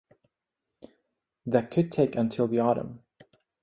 [1.45, 3.03] That could take until the autumn.